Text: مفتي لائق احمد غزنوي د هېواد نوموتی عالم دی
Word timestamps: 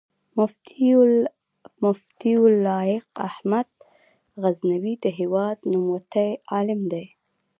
مفتي 1.81 2.33
لائق 2.67 3.07
احمد 3.29 3.67
غزنوي 4.43 4.93
د 5.03 5.05
هېواد 5.19 5.57
نوموتی 5.71 6.29
عالم 6.51 6.81
دی 6.91 7.05